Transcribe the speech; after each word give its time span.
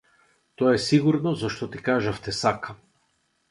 Тоа 0.61 0.71
е 0.77 0.79
сигурно 0.85 1.35
зашто 1.43 1.69
ти 1.77 1.83
кажав 1.91 2.21
те 2.29 2.37
сакам. 2.41 2.83